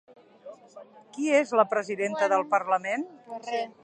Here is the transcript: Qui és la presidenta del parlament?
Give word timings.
Qui 1.17 1.27
és 1.41 1.53
la 1.61 1.67
presidenta 1.75 2.31
del 2.33 2.47
parlament? 2.55 3.05